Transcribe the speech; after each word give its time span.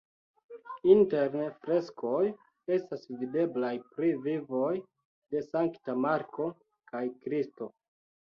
Interne 0.91 1.43
freskoj 1.65 2.21
estas 2.77 3.03
videblaj 3.19 3.71
pri 3.97 4.09
vivoj 4.23 4.71
de 5.35 5.45
Sankta 5.49 5.97
Marko 6.07 6.47
kaj 6.93 7.03
Kristo. 7.27 7.69